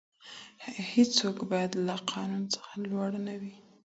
هیڅوک 0.91 1.37
باید 1.51 1.71
له 1.87 1.95
قانون 2.11 2.43
څخه 2.55 2.71
لوړ 2.89 3.09
نه 3.27 3.35
وي. 3.41 3.53